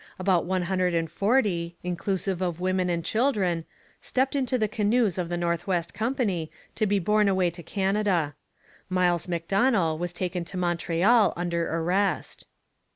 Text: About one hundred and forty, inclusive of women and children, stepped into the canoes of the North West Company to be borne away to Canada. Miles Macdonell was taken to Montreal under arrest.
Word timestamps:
About 0.17 0.45
one 0.45 0.63
hundred 0.63 0.95
and 0.95 1.07
forty, 1.07 1.75
inclusive 1.83 2.41
of 2.41 2.59
women 2.59 2.89
and 2.89 3.05
children, 3.05 3.65
stepped 4.01 4.35
into 4.35 4.57
the 4.57 4.67
canoes 4.67 5.19
of 5.19 5.29
the 5.29 5.37
North 5.37 5.67
West 5.67 5.93
Company 5.93 6.51
to 6.73 6.87
be 6.87 6.97
borne 6.97 7.27
away 7.29 7.51
to 7.51 7.61
Canada. 7.61 8.33
Miles 8.89 9.27
Macdonell 9.27 9.99
was 9.99 10.11
taken 10.11 10.43
to 10.45 10.57
Montreal 10.57 11.33
under 11.37 11.69
arrest. 11.71 12.47